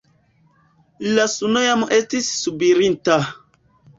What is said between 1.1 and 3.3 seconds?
La suno jam estis subirinta.